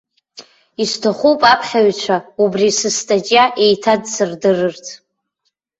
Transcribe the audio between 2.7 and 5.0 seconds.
сыстатиа еиҭадсырдырырц.